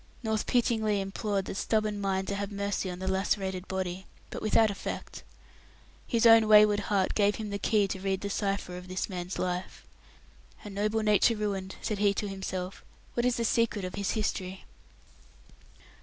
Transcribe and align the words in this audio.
North 0.23 0.47
pityingly 0.47 0.99
implored 0.99 1.45
the 1.45 1.53
stubborn 1.53 2.01
mind 2.01 2.27
to 2.27 2.33
have 2.33 2.51
mercy 2.51 2.89
on 2.89 2.97
the 2.97 3.07
lacerated 3.07 3.67
body, 3.67 4.07
but 4.31 4.41
without 4.41 4.71
effect. 4.71 5.21
His 6.07 6.25
own 6.25 6.47
wayward 6.47 6.79
heart 6.89 7.13
gave 7.13 7.35
him 7.35 7.51
the 7.51 7.59
key 7.59 7.87
to 7.89 7.99
read 7.99 8.21
the 8.21 8.29
cipher 8.31 8.75
of 8.77 8.87
this 8.87 9.07
man's 9.09 9.37
life. 9.37 9.85
"A 10.63 10.71
noble 10.71 11.03
nature 11.03 11.35
ruined," 11.35 11.75
said 11.83 11.99
he 11.99 12.15
to 12.15 12.27
himself. 12.27 12.83
"What 13.13 13.27
is 13.27 13.35
the 13.35 13.45
secret 13.45 13.85
of 13.85 13.93
his 13.93 14.13
history?" 14.13 14.65